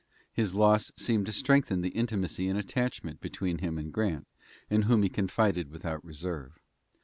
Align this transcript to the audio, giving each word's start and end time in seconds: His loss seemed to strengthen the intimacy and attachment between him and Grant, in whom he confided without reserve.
His 0.33 0.55
loss 0.55 0.91
seemed 0.97 1.27
to 1.27 1.31
strengthen 1.31 1.81
the 1.81 1.89
intimacy 1.91 2.47
and 2.47 2.57
attachment 2.57 3.21
between 3.21 3.59
him 3.59 3.77
and 3.77 3.93
Grant, 3.93 4.25
in 4.67 4.81
whom 4.89 5.03
he 5.03 5.09
confided 5.09 5.69
without 5.69 6.03
reserve. 6.03 6.53